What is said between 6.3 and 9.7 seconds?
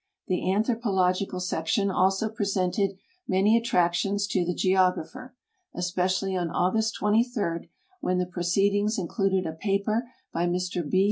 on August 23, when the proceed ings included a